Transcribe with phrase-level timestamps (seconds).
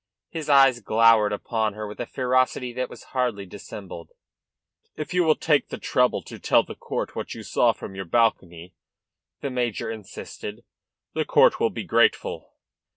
[0.31, 4.09] His eyes glowered upon her with a ferocity that was hardly dissembled.
[4.95, 8.05] "If you will take the trouble to tell the court what you saw from your
[8.05, 8.73] balcony,"
[9.41, 10.63] the major insisted,
[11.13, 12.55] "the court will be grateful."